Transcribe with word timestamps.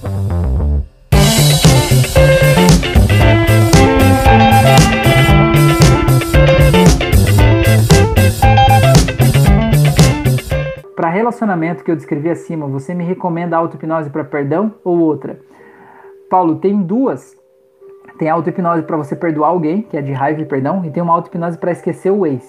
Para 0.00 0.06
relacionamento 11.08 11.82
que 11.82 11.90
eu 11.90 11.96
descrevi 11.96 12.30
acima, 12.30 12.68
você 12.68 12.94
me 12.94 13.02
recomenda 13.02 13.56
auto-hipnose 13.56 14.08
para 14.10 14.22
perdão 14.22 14.72
ou 14.84 15.00
outra? 15.00 15.40
Paulo, 16.30 16.56
tem 16.56 16.80
duas. 16.80 17.36
Tem 18.18 18.28
auto-hipnose 18.28 18.82
para 18.82 18.96
você 18.96 19.16
perdoar 19.16 19.48
alguém, 19.48 19.82
que 19.82 19.96
é 19.96 20.02
de 20.02 20.12
raiva 20.12 20.40
e 20.40 20.44
perdão, 20.44 20.84
e 20.84 20.92
tem 20.92 21.02
uma 21.02 21.14
auto-hipnose 21.14 21.58
para 21.58 21.72
esquecer 21.72 22.12
o 22.12 22.24
ex. 22.24 22.44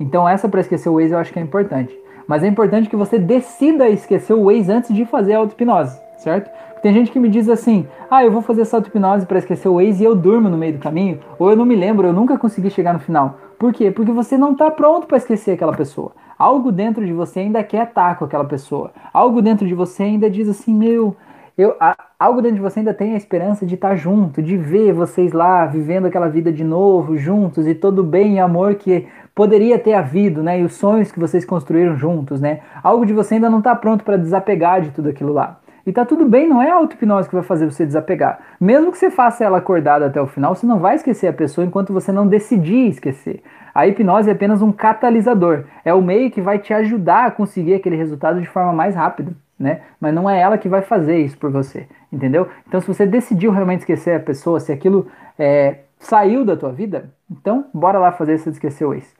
Então 0.00 0.26
essa 0.26 0.48
para 0.48 0.60
esquecer 0.60 0.88
o 0.88 0.98
ex 0.98 1.12
eu 1.12 1.18
acho 1.18 1.30
que 1.30 1.38
é 1.38 1.42
importante. 1.42 2.05
Mas 2.26 2.42
é 2.42 2.48
importante 2.48 2.88
que 2.88 2.96
você 2.96 3.18
decida 3.18 3.88
esquecer 3.88 4.34
o 4.34 4.50
ex 4.50 4.68
antes 4.68 4.94
de 4.94 5.04
fazer 5.04 5.34
a 5.34 5.38
auto-hipnose, 5.38 6.00
certo? 6.18 6.50
Tem 6.82 6.92
gente 6.92 7.10
que 7.10 7.18
me 7.18 7.28
diz 7.28 7.48
assim: 7.48 7.86
ah, 8.10 8.24
eu 8.24 8.30
vou 8.30 8.42
fazer 8.42 8.62
essa 8.62 8.76
auto-hipnose 8.76 9.26
para 9.26 9.38
esquecer 9.38 9.68
o 9.68 9.80
ex 9.80 10.00
e 10.00 10.04
eu 10.04 10.14
durmo 10.14 10.48
no 10.48 10.56
meio 10.56 10.74
do 10.74 10.78
caminho, 10.78 11.20
ou 11.38 11.50
eu 11.50 11.56
não 11.56 11.64
me 11.64 11.76
lembro, 11.76 12.06
eu 12.06 12.12
nunca 12.12 12.38
consegui 12.38 12.70
chegar 12.70 12.92
no 12.92 13.00
final. 13.00 13.38
Por 13.58 13.72
quê? 13.72 13.90
Porque 13.90 14.12
você 14.12 14.36
não 14.36 14.52
está 14.52 14.70
pronto 14.70 15.06
para 15.06 15.16
esquecer 15.16 15.52
aquela 15.52 15.72
pessoa. 15.72 16.12
Algo 16.38 16.70
dentro 16.70 17.06
de 17.06 17.12
você 17.12 17.40
ainda 17.40 17.62
quer 17.62 17.88
estar 17.88 18.18
com 18.18 18.26
aquela 18.26 18.44
pessoa. 18.44 18.92
Algo 19.12 19.40
dentro 19.40 19.66
de 19.66 19.74
você 19.74 20.02
ainda 20.02 20.28
diz 20.28 20.48
assim: 20.48 20.74
meu, 20.74 21.16
eu, 21.56 21.74
a, 21.80 21.96
algo 22.18 22.42
dentro 22.42 22.56
de 22.56 22.62
você 22.62 22.80
ainda 22.80 22.92
tem 22.92 23.14
a 23.14 23.16
esperança 23.16 23.64
de 23.64 23.76
estar 23.76 23.96
junto, 23.96 24.42
de 24.42 24.56
ver 24.56 24.92
vocês 24.92 25.32
lá 25.32 25.64
vivendo 25.64 26.06
aquela 26.06 26.28
vida 26.28 26.52
de 26.52 26.62
novo, 26.62 27.16
juntos 27.16 27.66
e 27.66 27.74
todo 27.74 28.04
bem 28.04 28.34
e 28.34 28.38
amor 28.38 28.74
que 28.74 29.08
poderia 29.34 29.78
ter 29.78 29.94
havido, 29.94 30.42
né? 30.42 30.60
E 30.60 30.64
os 30.64 30.74
sonhos 30.74 31.10
que 31.10 31.18
vocês 31.18 31.44
construíram 31.44 31.96
juntos, 31.96 32.40
né? 32.40 32.60
Algo 32.82 33.06
de 33.06 33.14
você 33.14 33.34
ainda 33.34 33.48
não 33.48 33.58
está 33.58 33.74
pronto 33.74 34.04
para 34.04 34.16
desapegar 34.18 34.82
de 34.82 34.90
tudo 34.90 35.08
aquilo 35.08 35.32
lá. 35.32 35.58
E 35.86 35.92
tá 35.92 36.04
tudo 36.04 36.28
bem, 36.28 36.48
não 36.48 36.60
é 36.60 36.68
a 36.68 36.74
auto-hipnose 36.74 37.28
que 37.28 37.34
vai 37.34 37.44
fazer 37.44 37.64
você 37.64 37.86
desapegar. 37.86 38.40
Mesmo 38.60 38.90
que 38.90 38.98
você 38.98 39.08
faça 39.08 39.44
ela 39.44 39.58
acordada 39.58 40.06
até 40.06 40.20
o 40.20 40.26
final, 40.26 40.54
você 40.54 40.66
não 40.66 40.80
vai 40.80 40.96
esquecer 40.96 41.28
a 41.28 41.32
pessoa 41.32 41.64
enquanto 41.64 41.92
você 41.92 42.10
não 42.10 42.26
decidir 42.26 42.88
esquecer. 42.88 43.40
A 43.72 43.86
hipnose 43.86 44.28
é 44.28 44.32
apenas 44.32 44.60
um 44.62 44.72
catalisador, 44.72 45.64
é 45.84 45.94
o 45.94 46.02
meio 46.02 46.30
que 46.30 46.40
vai 46.40 46.58
te 46.58 46.74
ajudar 46.74 47.26
a 47.26 47.30
conseguir 47.30 47.74
aquele 47.74 47.94
resultado 47.94 48.40
de 48.40 48.48
forma 48.48 48.72
mais 48.72 48.96
rápida, 48.96 49.32
né? 49.58 49.80
Mas 50.00 50.14
não 50.14 50.28
é 50.28 50.40
ela 50.40 50.58
que 50.58 50.68
vai 50.68 50.82
fazer 50.82 51.18
isso 51.18 51.36
por 51.38 51.50
você, 51.50 51.86
entendeu? 52.12 52.48
Então, 52.66 52.80
se 52.80 52.86
você 52.86 53.06
decidiu 53.06 53.50
realmente 53.50 53.80
esquecer 53.80 54.16
a 54.16 54.20
pessoa, 54.20 54.60
se 54.60 54.72
aquilo 54.72 55.06
é, 55.38 55.80
saiu 55.98 56.44
da 56.44 56.56
tua 56.56 56.72
vida, 56.72 57.10
então 57.30 57.66
bora 57.72 57.98
lá 57.98 58.12
fazer 58.12 58.34
isso 58.34 58.48
esquecer 58.50 58.84
o 58.84 58.94
ex. 58.94 59.14